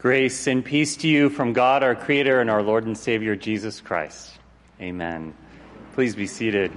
Grace 0.00 0.46
and 0.46 0.64
peace 0.64 0.96
to 0.96 1.06
you 1.06 1.28
from 1.28 1.52
God, 1.52 1.82
our 1.82 1.94
Creator, 1.94 2.40
and 2.40 2.48
our 2.48 2.62
Lord 2.62 2.86
and 2.86 2.96
Savior, 2.96 3.36
Jesus 3.36 3.82
Christ. 3.82 4.30
Amen. 4.80 5.34
Please 5.92 6.14
be 6.14 6.26
seated. 6.26 6.72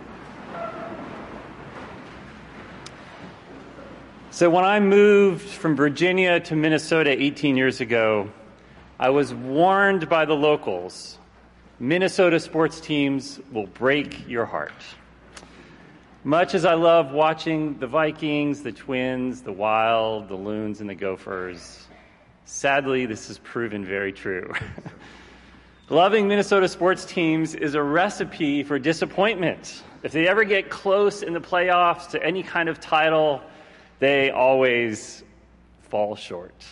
So, 4.30 4.50
when 4.50 4.66
I 4.66 4.82
moved 4.82 5.48
from 5.48 5.78
Virginia 5.78 6.42
to 6.42 6.58
Minnesota 6.58 7.12
18 7.12 7.56
years 7.56 7.80
ago, 7.80 8.30
I 9.00 9.10
was 9.10 9.34
warned 9.34 10.10
by 10.10 10.26
the 10.26 10.36
locals 10.36 11.18
Minnesota 11.80 12.42
sports 12.42 12.82
teams 12.82 13.40
will 13.54 13.68
break 13.68 14.28
your 14.28 14.46
heart. 14.46 14.84
Much 16.26 16.56
as 16.56 16.66
I 16.66 16.74
love 16.74 17.14
watching 17.14 17.80
the 17.80 17.88
Vikings, 17.88 18.64
the 18.64 18.74
Twins, 18.74 19.44
the 19.44 19.54
Wild, 19.54 20.28
the 20.28 20.36
Loons, 20.36 20.82
and 20.82 20.90
the 20.90 20.96
Gophers, 20.96 21.88
Sadly, 22.46 23.06
this 23.06 23.28
has 23.28 23.38
proven 23.38 23.86
very 23.86 24.12
true. 24.12 24.54
Loving 25.90 26.28
Minnesota 26.28 26.68
sports 26.68 27.06
teams 27.06 27.56
is 27.56 27.76
a 27.76 27.82
recipe 27.82 28.64
for 28.64 28.80
disappointment. 28.80 29.82
If 30.02 30.12
they 30.12 30.28
ever 30.28 30.44
get 30.44 30.70
close 30.70 31.24
in 31.24 31.34
the 31.34 31.40
playoffs 31.40 32.10
to 32.12 32.24
any 32.24 32.44
kind 32.44 32.68
of 32.68 32.80
title, 32.80 33.42
they 34.00 34.30
always 34.30 35.24
fall 35.84 36.16
short. 36.16 36.66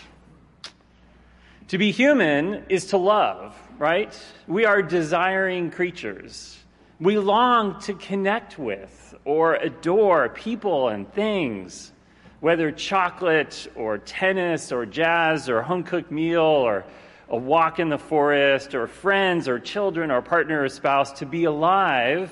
To 1.69 1.77
be 1.77 1.91
human 1.91 2.65
is 2.67 2.87
to 2.87 2.97
love, 2.97 3.55
right? 3.77 4.19
We 4.47 4.65
are 4.65 4.81
desiring 4.81 5.71
creatures. 5.71 6.57
We 6.99 7.17
long 7.17 7.79
to 7.81 7.93
connect 7.93 8.59
with 8.59 9.15
or 9.23 9.55
adore 9.55 10.27
people 10.27 10.89
and 10.89 11.11
things 11.13 11.93
whether 12.41 12.71
chocolate 12.71 13.71
or 13.75 13.99
tennis 13.99 14.71
or 14.71 14.85
jazz 14.85 15.47
or 15.47 15.61
home 15.61 15.83
cooked 15.83 16.11
meal 16.11 16.41
or 16.41 16.83
a 17.29 17.37
walk 17.37 17.79
in 17.79 17.87
the 17.87 17.97
forest 17.97 18.75
or 18.75 18.87
friends 18.87 19.47
or 19.47 19.57
children 19.57 20.11
or 20.11 20.21
partner 20.21 20.63
or 20.63 20.67
spouse, 20.67 21.13
to 21.13 21.25
be 21.25 21.45
alive 21.45 22.29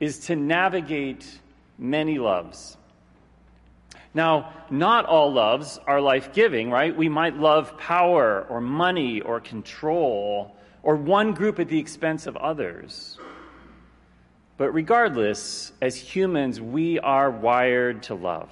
is 0.00 0.18
to 0.18 0.34
navigate 0.34 1.38
many 1.78 2.18
loves. 2.18 2.76
Now, 4.14 4.52
not 4.70 5.06
all 5.06 5.32
loves 5.32 5.78
are 5.86 6.00
life 6.00 6.32
giving, 6.32 6.70
right? 6.70 6.96
We 6.96 7.08
might 7.08 7.36
love 7.36 7.76
power 7.78 8.46
or 8.48 8.60
money 8.60 9.20
or 9.20 9.40
control 9.40 10.56
or 10.82 10.96
one 10.96 11.32
group 11.32 11.58
at 11.58 11.68
the 11.68 11.78
expense 11.78 12.26
of 12.26 12.36
others. 12.36 13.18
But 14.56 14.70
regardless, 14.70 15.72
as 15.82 15.96
humans, 15.96 16.60
we 16.60 16.98
are 17.00 17.30
wired 17.30 18.04
to 18.04 18.14
love. 18.14 18.48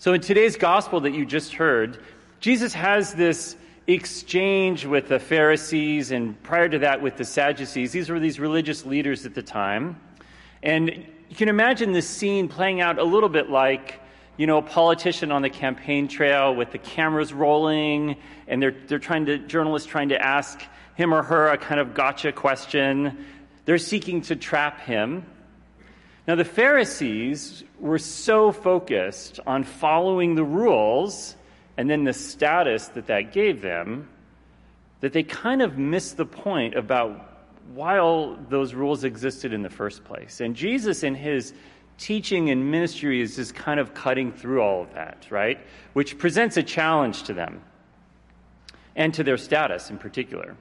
So, 0.00 0.14
in 0.14 0.22
today's 0.22 0.56
gospel 0.56 1.00
that 1.00 1.12
you 1.12 1.26
just 1.26 1.52
heard, 1.52 2.02
Jesus 2.40 2.72
has 2.72 3.12
this 3.12 3.54
exchange 3.86 4.86
with 4.86 5.08
the 5.08 5.18
Pharisees 5.18 6.10
and 6.10 6.42
prior 6.42 6.70
to 6.70 6.78
that 6.78 7.02
with 7.02 7.18
the 7.18 7.24
Sadducees. 7.26 7.92
These 7.92 8.08
were 8.08 8.18
these 8.18 8.40
religious 8.40 8.86
leaders 8.86 9.26
at 9.26 9.34
the 9.34 9.42
time. 9.42 10.00
And 10.62 10.88
you 11.28 11.36
can 11.36 11.50
imagine 11.50 11.92
this 11.92 12.08
scene 12.08 12.48
playing 12.48 12.80
out 12.80 12.98
a 12.98 13.04
little 13.04 13.28
bit 13.28 13.50
like, 13.50 14.00
you 14.38 14.46
know, 14.46 14.56
a 14.56 14.62
politician 14.62 15.30
on 15.30 15.42
the 15.42 15.50
campaign 15.50 16.08
trail 16.08 16.54
with 16.54 16.72
the 16.72 16.78
cameras 16.78 17.34
rolling 17.34 18.16
and 18.48 18.62
they're, 18.62 18.74
they're 18.86 18.98
trying 18.98 19.26
to, 19.26 19.36
journalists 19.36 19.86
trying 19.86 20.08
to 20.08 20.18
ask 20.18 20.62
him 20.94 21.12
or 21.12 21.22
her 21.22 21.48
a 21.48 21.58
kind 21.58 21.78
of 21.78 21.92
gotcha 21.92 22.32
question. 22.32 23.26
They're 23.66 23.76
seeking 23.76 24.22
to 24.22 24.36
trap 24.36 24.80
him. 24.80 25.26
Now, 26.28 26.34
the 26.34 26.44
Pharisees 26.44 27.64
were 27.78 27.98
so 27.98 28.52
focused 28.52 29.40
on 29.46 29.64
following 29.64 30.34
the 30.34 30.44
rules 30.44 31.34
and 31.76 31.88
then 31.88 32.04
the 32.04 32.12
status 32.12 32.88
that 32.88 33.06
that 33.06 33.32
gave 33.32 33.62
them 33.62 34.08
that 35.00 35.12
they 35.12 35.22
kind 35.22 35.62
of 35.62 35.78
missed 35.78 36.16
the 36.16 36.26
point 36.26 36.74
about 36.74 37.26
why 37.74 37.98
all 37.98 38.36
those 38.48 38.74
rules 38.74 39.04
existed 39.04 39.52
in 39.52 39.62
the 39.62 39.70
first 39.70 40.04
place. 40.04 40.40
And 40.40 40.54
Jesus, 40.54 41.02
in 41.02 41.14
his 41.14 41.54
teaching 41.98 42.50
and 42.50 42.70
ministry, 42.70 43.20
is 43.20 43.36
just 43.36 43.54
kind 43.54 43.80
of 43.80 43.94
cutting 43.94 44.32
through 44.32 44.60
all 44.60 44.82
of 44.82 44.92
that, 44.94 45.26
right? 45.30 45.58
Which 45.92 46.18
presents 46.18 46.56
a 46.56 46.62
challenge 46.62 47.22
to 47.24 47.34
them 47.34 47.62
and 48.96 49.14
to 49.14 49.22
their 49.22 49.36
status 49.36 49.90
in 49.90 49.98
particular. 49.98 50.56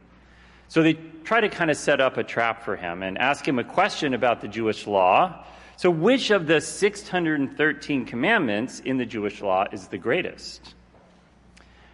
So 0.70 0.82
they 0.82 0.94
try 1.24 1.42
to 1.42 1.50
kind 1.50 1.70
of 1.70 1.78
set 1.78 2.00
up 2.00 2.18
a 2.18 2.24
trap 2.24 2.64
for 2.64 2.78
him 2.78 3.04
and 3.04 3.18
ask 3.18 3.46
him 3.46 3.60
a 3.60 3.64
question 3.64 4.14
about 4.14 4.40
the 4.40 4.48
Jewish 4.48 4.88
law 4.88 5.46
so, 5.80 5.90
which 5.90 6.30
of 6.30 6.46
the 6.46 6.60
613 6.60 8.04
commandments 8.04 8.82
in 8.82 8.98
the 8.98 9.06
Jewish 9.06 9.40
law 9.40 9.66
is 9.72 9.88
the 9.88 9.98
greatest? 9.98 10.76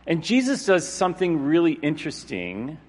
And 0.08 0.24
Jesus 0.24 0.66
does 0.66 0.88
something 0.88 1.46
really 1.46 1.74
interesting 1.74 2.80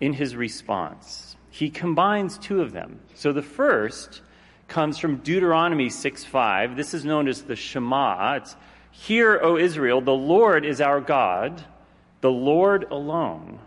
in 0.00 0.12
his 0.12 0.34
response. 0.34 1.36
He 1.50 1.70
combines 1.70 2.36
two 2.36 2.62
of 2.62 2.72
them. 2.72 2.98
So, 3.14 3.32
the 3.32 3.42
first 3.42 4.22
comes 4.66 4.98
from 4.98 5.18
Deuteronomy 5.18 5.88
6 5.88 6.24
5. 6.24 6.74
This 6.74 6.94
is 6.94 7.04
known 7.04 7.28
as 7.28 7.42
the 7.42 7.54
Shema. 7.54 8.38
It's, 8.38 8.56
Hear, 8.90 9.38
O 9.40 9.56
Israel, 9.56 10.00
the 10.00 10.10
Lord 10.10 10.64
is 10.64 10.80
our 10.80 11.00
God, 11.00 11.62
the 12.22 12.32
Lord 12.32 12.88
alone. 12.90 13.60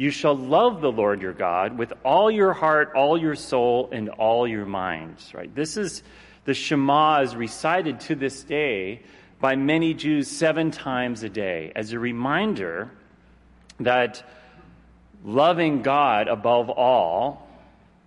You 0.00 0.10
shall 0.10 0.34
love 0.34 0.80
the 0.80 0.90
Lord 0.90 1.20
your 1.20 1.34
God 1.34 1.76
with 1.76 1.92
all 2.06 2.30
your 2.30 2.54
heart, 2.54 2.92
all 2.96 3.20
your 3.20 3.34
soul, 3.34 3.90
and 3.92 4.08
all 4.08 4.48
your 4.48 4.64
mind. 4.64 5.16
Right? 5.34 5.54
This 5.54 5.76
is 5.76 6.02
the 6.46 6.54
Shema 6.54 7.20
is 7.20 7.36
recited 7.36 8.00
to 8.00 8.14
this 8.14 8.42
day 8.42 9.02
by 9.40 9.56
many 9.56 9.92
Jews 9.92 10.26
seven 10.26 10.70
times 10.70 11.22
a 11.22 11.28
day 11.28 11.72
as 11.76 11.92
a 11.92 11.98
reminder 11.98 12.90
that 13.80 14.26
loving 15.22 15.82
God 15.82 16.28
above 16.28 16.70
all 16.70 17.46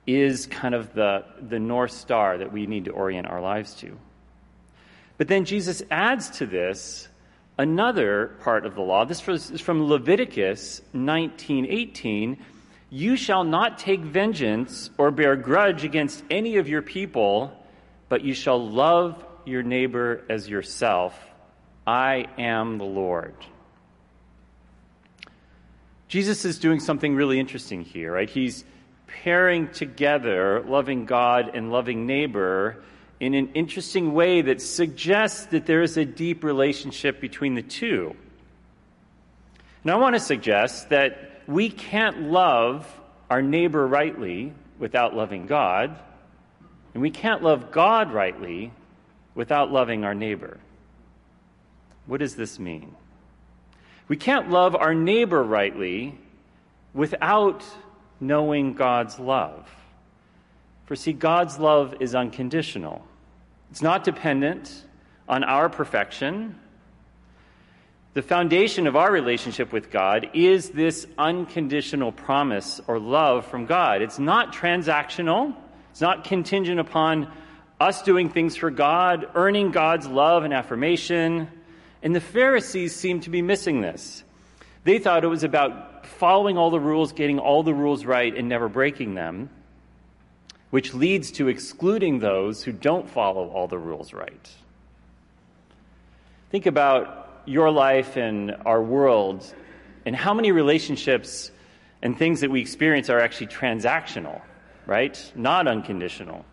is 0.08 0.48
kind 0.48 0.74
of 0.74 0.96
the, 0.96 1.26
the 1.48 1.60
North 1.60 1.92
Star 1.92 2.40
that 2.40 2.52
we 2.52 2.66
need 2.66 2.86
to 2.86 2.92
orient 2.92 3.28
our 3.28 3.40
lives 3.40 3.76
to. 3.76 3.96
But 5.20 5.28
then 5.28 5.46
Jesus 5.46 5.84
adds 5.92 6.32
to 6.40 6.48
this 6.48 7.08
another 7.58 8.36
part 8.42 8.66
of 8.66 8.76
the 8.76 8.82
law. 8.82 9.06
This 9.06 9.28
is 9.28 9.62
from 9.62 9.88
Leviticus 9.88 10.82
19:18. 10.94 12.38
You 12.90 13.16
shall 13.16 13.44
not 13.44 13.78
take 13.78 14.02
vengeance 14.02 14.90
or 14.98 15.12
bear 15.12 15.36
grudge 15.36 15.84
against 15.84 16.24
any 16.30 16.58
of 16.58 16.70
your 16.70 16.82
people, 16.82 17.52
but 18.10 18.24
you 18.24 18.34
shall 18.34 18.64
love 18.64 19.24
your 19.46 19.64
neighbor 19.64 20.24
as 20.30 20.48
yourself. 20.48 21.20
I 21.86 22.28
am 22.38 22.78
the 22.78 22.86
Lord. 22.86 23.34
Jesus 26.08 26.46
is 26.46 26.60
doing 26.60 26.80
something 26.80 27.16
really 27.16 27.40
interesting 27.40 27.82
here, 27.82 28.14
right? 28.14 28.30
He's 28.30 28.64
pairing 29.08 29.70
together 29.70 30.62
loving 30.62 31.06
God 31.06 31.52
and 31.56 31.72
loving 31.72 32.06
neighbor 32.06 32.84
in 33.20 33.34
an 33.34 33.50
interesting 33.54 34.14
way 34.14 34.42
that 34.42 34.62
suggests 34.62 35.46
that 35.48 35.66
there 35.66 35.82
is 35.82 35.98
a 35.98 36.06
deep 36.06 36.44
relationship 36.44 37.22
between 37.22 37.56
the 37.56 37.62
two. 37.62 38.16
And 39.84 39.92
I 39.92 39.96
want 39.96 40.16
to 40.16 40.20
suggest 40.20 40.90
that 40.90 41.42
we 41.48 41.70
can't 41.70 42.24
love 42.24 42.88
our 43.30 43.42
neighbor 43.42 43.86
rightly 43.86 44.54
without 44.80 45.16
loving 45.16 45.46
God, 45.46 45.98
and 46.94 47.02
we 47.02 47.10
can't 47.10 47.42
love 47.42 47.72
God 47.72 48.14
rightly 48.14 48.72
without 49.36 49.72
loving 49.72 50.04
our 50.04 50.14
neighbor. 50.14 50.60
What 52.06 52.20
does 52.20 52.36
this 52.36 52.60
mean? 52.60 52.96
We 54.08 54.18
can't 54.18 54.50
love 54.50 54.76
our 54.76 54.94
neighbor 54.94 55.42
rightly 55.42 56.18
without 56.94 57.64
knowing 58.20 58.74
God's 58.74 59.18
love. 59.20 59.70
For 60.86 60.96
see, 60.96 61.14
God's 61.14 61.58
love 61.60 61.96
is 62.00 62.14
unconditional, 62.14 63.06
it's 63.72 63.82
not 63.82 64.04
dependent 64.04 64.84
on 65.28 65.44
our 65.44 65.70
perfection. 65.70 66.60
The 68.14 68.22
foundation 68.22 68.86
of 68.86 68.96
our 68.96 69.12
relationship 69.12 69.74
with 69.74 69.90
God 69.90 70.30
is 70.36 70.70
this 70.70 71.08
unconditional 71.18 72.12
promise 72.12 72.80
or 72.86 73.00
love 73.00 73.48
from 73.48 73.66
God. 73.66 74.04
It's 74.04 74.20
not 74.20 74.54
transactional, 74.54 75.56
it's 75.90 76.02
not 76.02 76.24
contingent 76.24 76.80
upon 76.80 77.32
us 77.80 78.04
doing 78.04 78.30
things 78.30 78.56
for 78.56 78.70
God, 78.70 79.28
earning 79.34 79.72
God's 79.72 80.06
love 80.06 80.44
and 80.44 80.54
affirmation. 80.54 81.48
And 82.04 82.16
the 82.16 82.22
Pharisees 82.22 82.96
seem 82.96 83.22
to 83.22 83.32
be 83.32 83.42
missing 83.42 83.82
this. 83.82 84.24
They 84.84 85.00
thought 85.00 85.24
it 85.24 85.28
was 85.28 85.44
about 85.44 86.06
following 86.06 86.56
all 86.56 86.70
the 86.70 86.80
rules, 86.80 87.14
getting 87.14 87.40
all 87.40 87.64
the 87.64 87.74
rules 87.74 88.06
right, 88.06 88.38
and 88.38 88.48
never 88.48 88.70
breaking 88.70 89.16
them 89.16 89.50
which 90.74 90.96
leads 90.96 91.30
to 91.30 91.50
excluding 91.50 92.18
those 92.18 92.64
who 92.64 92.72
don't 92.72 93.08
follow 93.08 93.48
all 93.50 93.68
the 93.68 93.78
rules 93.78 94.12
right. 94.12 94.50
Think 96.50 96.66
about 96.66 97.44
your 97.46 97.70
life 97.70 98.18
and 98.18 98.56
our 98.66 98.82
world 98.82 99.46
and 100.04 100.16
how 100.16 100.34
many 100.34 100.52
relationships 100.52 101.52
and 102.02 102.18
things 102.18 102.42
that 102.42 102.50
we 102.50 102.60
experience 102.60 103.12
are 103.12 103.20
actually 103.20 103.46
transactional, 103.46 104.42
right? 104.88 105.32
Not 105.36 105.68
unconditional. 105.68 106.44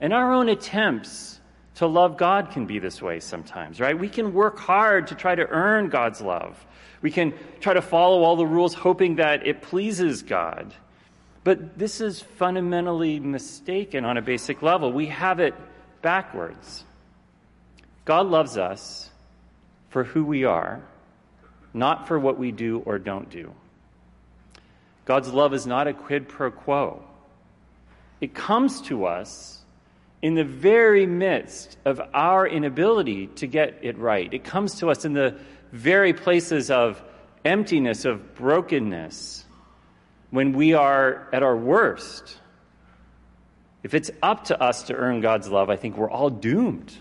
And 0.00 0.12
our 0.12 0.32
own 0.32 0.48
attempts 0.48 1.40
to 1.78 1.88
love 1.88 2.16
God 2.16 2.52
can 2.52 2.64
be 2.64 2.78
this 2.78 3.02
way 3.02 3.18
sometimes, 3.18 3.80
right? 3.80 3.98
We 3.98 4.08
can 4.08 4.32
work 4.32 4.56
hard 4.56 5.08
to 5.08 5.16
try 5.16 5.34
to 5.34 5.48
earn 5.48 5.88
God's 5.88 6.20
love. 6.20 6.64
We 7.02 7.10
can 7.10 7.34
try 7.58 7.74
to 7.74 7.82
follow 7.82 8.22
all 8.22 8.36
the 8.36 8.46
rules 8.46 8.74
hoping 8.74 9.16
that 9.16 9.44
it 9.44 9.62
pleases 9.62 10.22
God. 10.22 10.72
But 11.48 11.78
this 11.78 12.02
is 12.02 12.20
fundamentally 12.20 13.20
mistaken 13.20 14.04
on 14.04 14.18
a 14.18 14.20
basic 14.20 14.60
level. 14.60 14.92
We 14.92 15.06
have 15.06 15.40
it 15.40 15.54
backwards. 16.02 16.84
God 18.04 18.26
loves 18.26 18.58
us 18.58 19.08
for 19.88 20.04
who 20.04 20.26
we 20.26 20.44
are, 20.44 20.82
not 21.72 22.06
for 22.06 22.18
what 22.18 22.38
we 22.38 22.52
do 22.52 22.82
or 22.84 22.98
don't 22.98 23.30
do. 23.30 23.50
God's 25.06 25.32
love 25.32 25.54
is 25.54 25.66
not 25.66 25.88
a 25.88 25.94
quid 25.94 26.28
pro 26.28 26.50
quo. 26.50 27.02
It 28.20 28.34
comes 28.34 28.82
to 28.82 29.06
us 29.06 29.62
in 30.20 30.34
the 30.34 30.44
very 30.44 31.06
midst 31.06 31.78
of 31.86 31.98
our 32.12 32.46
inability 32.46 33.28
to 33.36 33.46
get 33.46 33.78
it 33.80 33.96
right. 33.96 34.30
It 34.34 34.44
comes 34.44 34.80
to 34.80 34.90
us 34.90 35.06
in 35.06 35.14
the 35.14 35.38
very 35.72 36.12
places 36.12 36.70
of 36.70 37.02
emptiness, 37.42 38.04
of 38.04 38.34
brokenness, 38.34 39.46
when 40.30 40.52
we 40.52 40.74
are 40.74 41.28
at 41.32 41.42
our 41.42 41.56
worst. 41.56 42.38
If 43.82 43.94
it's 43.94 44.10
up 44.22 44.44
to 44.44 44.60
us 44.60 44.84
to 44.84 44.94
earn 44.94 45.20
God's 45.20 45.48
love, 45.48 45.70
I 45.70 45.76
think 45.76 45.96
we're 45.96 46.10
all 46.10 46.30
doomed. 46.30 46.92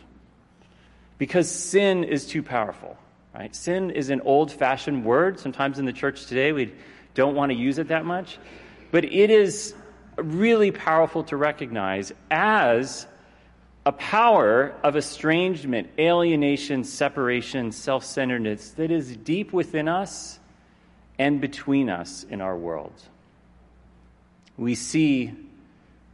Because 1.18 1.50
sin 1.50 2.04
is 2.04 2.28
too 2.28 2.44
powerful. 2.44 2.98
Right? 3.34 3.56
Sin 3.56 3.92
is 3.92 4.10
an 4.10 4.22
old 4.22 4.52
fashioned 4.52 5.04
word. 5.04 5.40
Sometimes 5.40 5.80
in 5.80 5.86
the 5.86 5.94
church 5.94 6.26
today, 6.26 6.52
we 6.52 6.74
don't 7.14 7.36
want 7.36 7.52
to 7.52 7.58
use 7.58 7.78
it 7.78 7.90
that 7.90 8.06
much. 8.06 8.38
But 8.92 9.06
it 9.06 9.30
is 9.30 9.76
really 10.16 10.72
powerful 10.72 11.24
to 11.26 11.38
recognize 11.38 12.14
as 12.32 13.08
a 13.86 13.92
power 13.92 14.76
of 14.84 14.96
estrangement, 14.96 15.90
alienation, 15.98 16.84
separation, 16.84 17.72
self 17.72 18.04
centeredness 18.04 18.72
that 18.72 18.92
is 18.92 19.16
deep 19.18 19.54
within 19.54 19.88
us 19.88 20.40
and 21.20 21.40
between 21.40 21.90
us 21.90 22.26
in 22.30 22.42
our 22.42 22.58
world. 22.58 22.94
We 24.58 24.76
see 24.76 25.34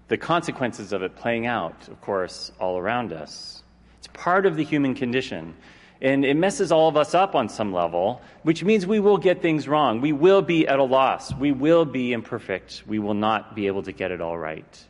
the 0.10 0.18
consequences 0.18 0.94
of 0.94 1.02
it 1.02 1.16
playing 1.16 1.46
out, 1.48 1.88
of 1.88 2.02
course, 2.02 2.52
all 2.60 2.78
around 2.78 3.14
us. 3.14 3.64
It's 4.00 4.08
part 4.08 4.46
of 4.46 4.58
the 4.58 4.64
human 4.64 4.96
condition. 4.96 5.56
And 6.02 6.26
it 6.26 6.36
messes 6.36 6.72
all 6.72 6.90
of 6.90 6.98
us 6.98 7.16
up 7.16 7.34
on 7.34 7.48
some 7.48 7.72
level, 7.72 8.22
which 8.42 8.64
means 8.64 8.86
we 8.86 9.00
will 9.00 9.18
get 9.18 9.42
things 9.42 9.68
wrong. 9.68 10.02
We 10.02 10.12
will 10.12 10.42
be 10.42 10.68
at 10.68 10.78
a 10.78 10.84
loss. 10.84 11.34
We 11.34 11.54
will 11.54 11.86
be 11.86 12.12
imperfect. 12.12 12.84
We 12.86 13.00
will 13.00 13.14
not 13.14 13.56
be 13.56 13.68
able 13.68 13.84
to 13.84 13.94
get 13.94 14.12
it 14.12 14.20
all 14.20 14.38
right. 14.38 14.86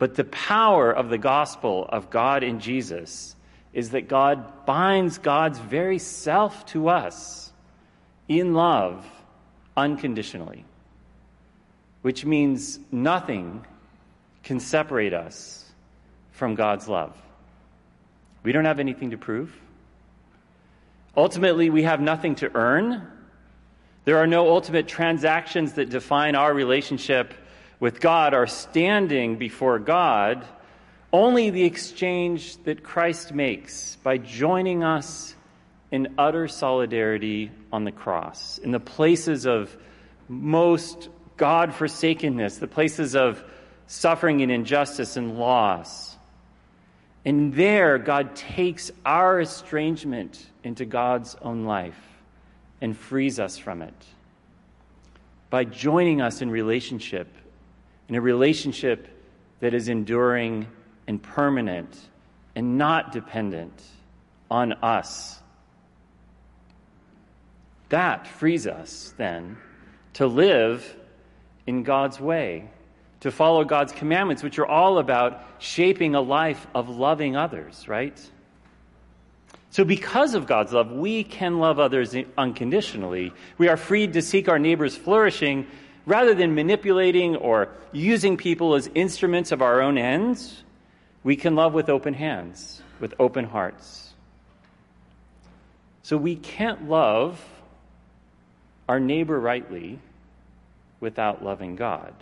But 0.00 0.16
the 0.16 0.24
power 0.24 0.90
of 0.90 1.08
the 1.08 1.18
gospel 1.18 1.86
of 1.88 2.10
God 2.10 2.42
in 2.42 2.58
Jesus 2.58 3.36
is 3.72 3.90
that 3.90 4.08
God 4.08 4.66
binds 4.66 5.18
God's 5.18 5.58
very 5.58 5.98
self 5.98 6.66
to 6.66 6.88
us 6.88 7.52
in 8.26 8.54
love 8.54 9.06
unconditionally, 9.76 10.64
which 12.02 12.24
means 12.24 12.78
nothing 12.90 13.64
can 14.42 14.60
separate 14.60 15.12
us 15.12 15.64
from 16.32 16.54
God's 16.54 16.88
love. 16.88 17.14
We 18.42 18.52
don't 18.52 18.64
have 18.64 18.80
anything 18.80 19.10
to 19.10 19.18
prove. 19.18 19.54
Ultimately, 21.16 21.68
we 21.70 21.82
have 21.82 22.00
nothing 22.00 22.36
to 22.36 22.50
earn. 22.54 23.06
There 24.04 24.16
are 24.18 24.26
no 24.26 24.48
ultimate 24.48 24.88
transactions 24.88 25.74
that 25.74 25.90
define 25.90 26.34
our 26.34 26.54
relationship 26.54 27.34
with 27.80 28.00
God, 28.00 28.32
our 28.32 28.46
standing 28.46 29.36
before 29.36 29.78
God. 29.78 30.46
Only 31.12 31.50
the 31.50 31.64
exchange 31.64 32.56
that 32.64 32.82
Christ 32.82 33.34
makes 33.34 33.96
by 33.96 34.18
joining 34.18 34.84
us 34.84 35.34
in 35.90 36.14
utter 36.16 36.46
solidarity 36.46 37.50
on 37.72 37.84
the 37.84 37.92
cross, 37.92 38.58
in 38.58 38.70
the 38.70 38.80
places 38.80 39.46
of 39.46 39.76
most 40.28 41.08
God 41.40 41.74
forsakenness, 41.74 42.58
the 42.58 42.68
places 42.68 43.16
of 43.16 43.42
suffering 43.86 44.42
and 44.42 44.52
injustice 44.52 45.16
and 45.16 45.38
loss. 45.38 46.14
And 47.24 47.54
there, 47.54 47.96
God 47.96 48.36
takes 48.36 48.90
our 49.06 49.40
estrangement 49.40 50.46
into 50.64 50.84
God's 50.84 51.36
own 51.40 51.64
life 51.64 51.98
and 52.82 52.94
frees 52.94 53.40
us 53.40 53.56
from 53.56 53.80
it 53.80 53.94
by 55.48 55.64
joining 55.64 56.20
us 56.20 56.42
in 56.42 56.50
relationship, 56.50 57.34
in 58.10 58.16
a 58.16 58.20
relationship 58.20 59.08
that 59.60 59.72
is 59.72 59.88
enduring 59.88 60.66
and 61.06 61.22
permanent 61.22 61.98
and 62.54 62.76
not 62.76 63.12
dependent 63.12 63.82
on 64.50 64.74
us. 64.74 65.40
That 67.88 68.26
frees 68.26 68.66
us 68.66 69.14
then 69.16 69.56
to 70.12 70.26
live 70.26 70.98
in 71.70 71.84
God's 71.84 72.18
way, 72.18 72.68
to 73.20 73.30
follow 73.30 73.64
God's 73.64 73.92
commandments, 73.92 74.42
which 74.42 74.58
are 74.58 74.66
all 74.66 74.98
about 74.98 75.40
shaping 75.60 76.16
a 76.16 76.20
life 76.20 76.66
of 76.74 76.88
loving 76.88 77.36
others, 77.36 77.86
right? 77.86 78.18
So, 79.70 79.84
because 79.84 80.34
of 80.34 80.48
God's 80.48 80.72
love, 80.72 80.90
we 80.90 81.22
can 81.22 81.60
love 81.60 81.78
others 81.78 82.16
unconditionally. 82.36 83.32
We 83.56 83.68
are 83.68 83.76
freed 83.76 84.14
to 84.14 84.22
seek 84.22 84.48
our 84.48 84.58
neighbor's 84.58 84.96
flourishing 84.96 85.68
rather 86.06 86.34
than 86.34 86.56
manipulating 86.56 87.36
or 87.36 87.68
using 87.92 88.36
people 88.36 88.74
as 88.74 88.90
instruments 88.96 89.52
of 89.52 89.62
our 89.62 89.80
own 89.80 89.96
ends. 89.96 90.64
We 91.22 91.36
can 91.36 91.54
love 91.54 91.72
with 91.72 91.88
open 91.88 92.14
hands, 92.14 92.82
with 92.98 93.14
open 93.20 93.44
hearts. 93.44 94.12
So, 96.02 96.16
we 96.16 96.34
can't 96.34 96.88
love 96.88 97.40
our 98.88 98.98
neighbor 98.98 99.38
rightly 99.38 100.00
without 101.00 101.42
loving 101.44 101.76
God. 101.76 102.14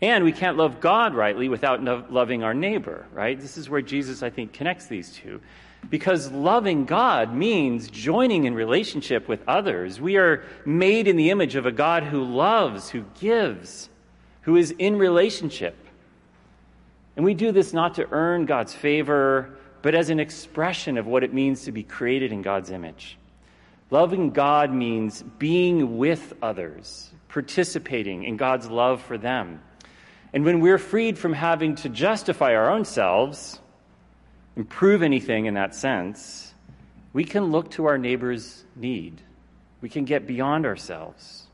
And 0.00 0.22
we 0.22 0.32
can't 0.32 0.56
love 0.56 0.80
God 0.80 1.14
rightly 1.14 1.48
without 1.48 1.82
loving 2.12 2.44
our 2.44 2.54
neighbor, 2.54 3.06
right? 3.12 3.38
This 3.38 3.56
is 3.56 3.68
where 3.68 3.82
Jesus, 3.82 4.22
I 4.22 4.30
think, 4.30 4.52
connects 4.52 4.86
these 4.86 5.12
two. 5.12 5.40
Because 5.90 6.30
loving 6.30 6.84
God 6.84 7.34
means 7.34 7.88
joining 7.88 8.44
in 8.44 8.54
relationship 8.54 9.28
with 9.28 9.40
others. 9.48 10.00
We 10.00 10.16
are 10.16 10.44
made 10.64 11.08
in 11.08 11.16
the 11.16 11.30
image 11.30 11.56
of 11.56 11.66
a 11.66 11.72
God 11.72 12.04
who 12.04 12.22
loves, 12.22 12.90
who 12.90 13.04
gives, 13.20 13.88
who 14.42 14.56
is 14.56 14.72
in 14.78 14.96
relationship. 14.96 15.76
And 17.16 17.24
we 17.24 17.34
do 17.34 17.50
this 17.50 17.72
not 17.72 17.94
to 17.96 18.08
earn 18.10 18.46
God's 18.46 18.74
favor, 18.74 19.56
but 19.82 19.94
as 19.94 20.10
an 20.10 20.20
expression 20.20 20.96
of 20.98 21.06
what 21.06 21.24
it 21.24 21.34
means 21.34 21.64
to 21.64 21.72
be 21.72 21.82
created 21.82 22.32
in 22.32 22.42
God's 22.42 22.70
image. 22.70 23.18
Loving 23.90 24.30
God 24.30 24.72
means 24.72 25.22
being 25.38 25.98
with 25.98 26.34
others, 26.42 27.10
participating 27.28 28.24
in 28.24 28.36
God's 28.36 28.68
love 28.68 29.02
for 29.02 29.18
them. 29.18 29.60
And 30.32 30.44
when 30.44 30.60
we're 30.60 30.78
freed 30.78 31.18
from 31.18 31.32
having 31.32 31.74
to 31.76 31.88
justify 31.88 32.54
our 32.54 32.70
own 32.70 32.84
selves, 32.84 33.60
improve 34.56 35.02
anything 35.02 35.46
in 35.46 35.54
that 35.54 35.74
sense, 35.74 36.52
we 37.12 37.24
can 37.24 37.44
look 37.44 37.70
to 37.72 37.86
our 37.86 37.98
neighbor's 37.98 38.64
need. 38.76 39.20
We 39.80 39.88
can 39.88 40.04
get 40.04 40.26
beyond 40.26 40.66
ourselves. 40.66 41.46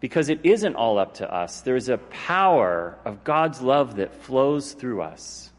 Because 0.00 0.28
it 0.28 0.40
isn't 0.42 0.74
all 0.74 0.98
up 0.98 1.14
to 1.14 1.32
us. 1.32 1.60
There's 1.60 1.88
a 1.88 1.98
power 1.98 2.98
of 3.04 3.22
God's 3.24 3.60
love 3.60 3.96
that 3.96 4.14
flows 4.14 4.72
through 4.72 5.02
us. 5.02 5.50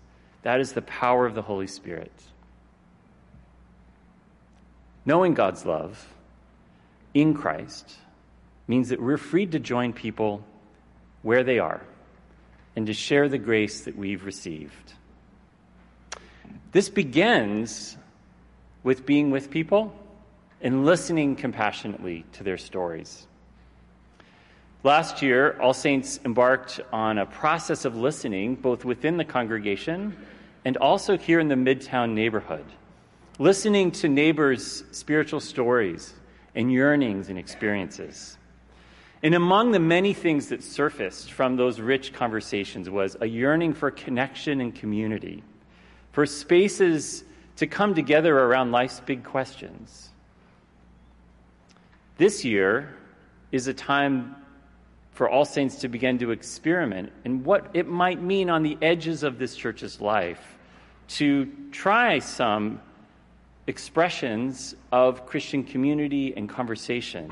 That 0.42 0.60
is 0.60 0.74
the 0.74 0.82
power 0.82 1.26
of 1.26 1.36
the 1.36 1.42
Holy 1.42 1.68
Spirit. 1.68 2.12
Knowing 5.06 5.34
God's 5.34 5.66
love 5.66 6.14
in 7.14 7.34
Christ 7.34 7.96
means 8.68 8.90
that 8.90 9.02
we're 9.02 9.18
freed 9.18 9.52
to 9.52 9.60
join 9.60 9.94
people 9.94 10.44
where 11.22 11.44
they 11.44 11.60
are 11.60 11.82
and 12.76 12.88
to 12.88 12.94
share 12.94 13.30
the 13.30 13.38
grace 13.38 13.82
that 13.82 13.96
we've 13.96 14.26
received. 14.26 14.94
This 16.72 16.90
begins 16.90 17.98
with 18.84 19.06
being 19.06 19.32
with 19.32 19.50
people 19.50 19.94
and 20.62 20.86
listening 20.86 21.36
compassionately 21.36 22.26
to 22.34 22.44
their 22.44 22.58
stories. 22.58 23.28
Last 24.84 25.22
year, 25.22 25.58
All 25.62 25.74
Saints 25.74 26.20
embarked 26.26 26.82
on 26.92 27.18
a 27.18 27.26
process 27.26 27.86
of 27.86 27.96
listening 27.96 28.56
both 28.56 28.84
within 28.84 29.18
the 29.18 29.24
congregation 29.24 30.18
and 30.66 30.78
also 30.78 31.18
here 31.18 31.40
in 31.40 31.48
the 31.48 31.56
Midtown 31.56 32.14
neighborhood, 32.14 32.66
listening 33.40 33.92
to 33.92 34.10
neighbors' 34.10 34.84
spiritual 34.92 35.40
stories 35.40 36.14
and 36.56 36.72
yearnings 36.72 37.30
and 37.30 37.38
experiences. 37.38 38.38
And 39.24 39.34
among 39.36 39.72
the 39.72 39.80
many 39.80 40.14
things 40.14 40.50
that 40.50 40.62
surfaced 40.62 41.32
from 41.32 41.56
those 41.56 41.80
rich 41.80 42.12
conversations 42.12 42.90
was 42.90 43.16
a 43.22 43.26
yearning 43.26 43.74
for 43.74 43.90
connection 43.90 44.60
and 44.60 44.76
community 44.76 45.42
for 46.12 46.26
spaces 46.26 47.24
to 47.56 47.66
come 47.66 47.96
together 47.96 48.38
around 48.38 48.72
life's 48.72 49.00
big 49.00 49.24
questions. 49.24 50.10
This 52.18 52.44
year 52.44 52.98
is 53.54 53.68
a 53.68 53.74
time 53.74 54.36
for 55.12 55.30
all 55.30 55.46
saints 55.46 55.78
to 55.78 55.88
begin 55.88 56.18
to 56.18 56.32
experiment 56.32 57.12
in 57.24 57.44
what 57.46 57.70
it 57.74 57.88
might 57.88 58.22
mean 58.22 58.50
on 58.50 58.62
the 58.62 58.78
edges 58.82 59.24
of 59.24 59.40
this 59.40 59.56
church's 59.56 60.02
life 60.02 60.58
to 61.08 61.50
try 61.72 62.20
some 62.20 62.82
expressions 63.68 64.76
of 64.92 65.26
Christian 65.26 65.64
community 65.64 66.36
and 66.36 66.50
conversation 66.50 67.32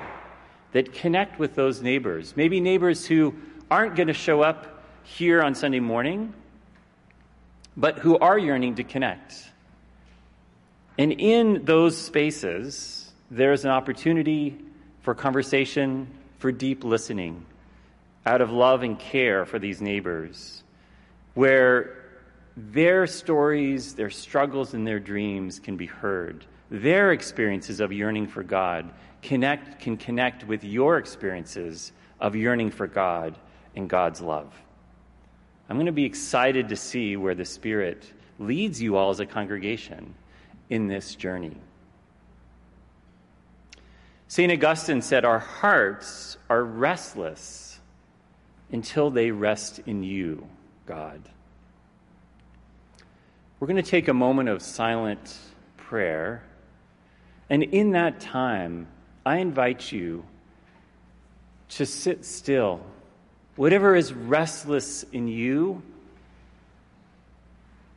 that 0.71 0.93
connect 0.93 1.39
with 1.39 1.55
those 1.55 1.81
neighbors. 1.81 2.33
Maybe 2.35 2.59
neighbors 2.59 3.05
who 3.05 3.35
aren't 3.69 3.95
going 3.95 4.07
to 4.07 4.13
show 4.13 4.41
up 4.41 4.83
here 5.03 5.41
on 5.41 5.55
Sunday 5.55 5.79
morning, 5.79 6.33
but 7.75 7.99
who 7.99 8.17
are 8.17 8.37
yearning 8.37 8.75
to 8.75 8.83
connect. 8.83 9.35
And 10.97 11.13
in 11.13 11.65
those 11.65 11.97
spaces, 11.97 13.11
there's 13.29 13.65
an 13.65 13.71
opportunity 13.71 14.57
for 15.01 15.15
conversation, 15.15 16.07
for 16.37 16.51
deep 16.51 16.83
listening, 16.83 17.45
out 18.25 18.41
of 18.41 18.51
love 18.51 18.83
and 18.83 18.99
care 18.99 19.45
for 19.45 19.57
these 19.57 19.81
neighbors, 19.81 20.63
where 21.33 21.97
their 22.55 23.07
stories, 23.07 23.95
their 23.95 24.09
struggles, 24.09 24.73
and 24.73 24.85
their 24.85 24.99
dreams 24.99 25.59
can 25.59 25.77
be 25.77 25.85
heard. 25.85 26.45
Their 26.69 27.11
experiences 27.11 27.79
of 27.79 27.91
yearning 27.91 28.27
for 28.27 28.43
God 28.43 28.91
connect, 29.21 29.79
can 29.79 29.97
connect 29.97 30.47
with 30.47 30.63
your 30.63 30.97
experiences 30.97 31.91
of 32.19 32.35
yearning 32.35 32.71
for 32.71 32.87
God 32.87 33.37
and 33.75 33.89
God's 33.89 34.21
love. 34.21 34.53
I'm 35.69 35.77
going 35.77 35.85
to 35.85 35.91
be 35.91 36.05
excited 36.05 36.69
to 36.69 36.75
see 36.75 37.15
where 37.15 37.35
the 37.35 37.45
Spirit 37.45 38.11
leads 38.39 38.81
you 38.81 38.97
all 38.97 39.09
as 39.09 39.19
a 39.19 39.25
congregation 39.25 40.13
in 40.69 40.87
this 40.87 41.15
journey. 41.15 41.55
St. 44.27 44.51
Augustine 44.51 45.01
said, 45.01 45.25
Our 45.25 45.39
hearts 45.39 46.37
are 46.49 46.63
restless 46.63 47.79
until 48.71 49.09
they 49.09 49.31
rest 49.31 49.79
in 49.85 50.03
you, 50.03 50.47
God. 50.85 51.21
We're 53.59 53.67
going 53.67 53.83
to 53.83 53.89
take 53.89 54.07
a 54.07 54.13
moment 54.13 54.49
of 54.49 54.61
silent 54.61 55.37
prayer. 55.77 56.43
And 57.49 57.63
in 57.63 57.91
that 57.91 58.19
time, 58.19 58.87
I 59.25 59.37
invite 59.37 59.91
you 59.91 60.25
to 61.69 61.85
sit 61.85 62.25
still. 62.25 62.81
Whatever 63.55 63.95
is 63.95 64.13
restless 64.13 65.03
in 65.03 65.27
you, 65.27 65.83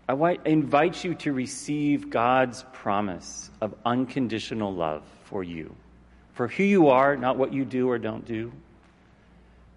I 0.08 0.38
invite 0.44 1.02
you 1.02 1.14
to 1.16 1.32
receive 1.32 2.10
God's 2.10 2.64
promise 2.72 3.50
of 3.62 3.74
unconditional 3.86 4.74
love 4.74 5.02
for 5.24 5.42
you, 5.42 5.74
for 6.34 6.46
who 6.48 6.62
you 6.62 6.88
are, 6.88 7.16
not 7.16 7.38
what 7.38 7.54
you 7.54 7.64
do 7.64 7.88
or 7.88 7.98
don't 7.98 8.26
do. 8.26 8.52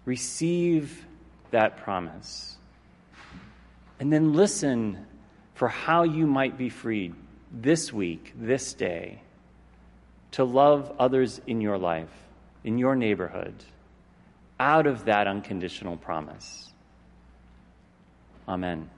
Receive 0.04 1.06
that 1.50 1.78
promise. 1.78 2.56
And 4.00 4.12
then 4.12 4.34
listen 4.34 5.06
for 5.54 5.68
how 5.68 6.02
you 6.02 6.26
might 6.26 6.58
be 6.58 6.68
freed 6.68 7.14
this 7.50 7.90
week, 7.90 8.34
this 8.36 8.74
day, 8.74 9.22
to 10.32 10.44
love 10.44 10.92
others 10.98 11.40
in 11.46 11.60
your 11.60 11.78
life, 11.78 12.12
in 12.64 12.78
your 12.78 12.94
neighborhood, 12.96 13.54
out 14.60 14.86
of 14.86 15.04
that 15.06 15.26
unconditional 15.26 15.96
promise. 15.96 16.72
Amen. 18.48 18.90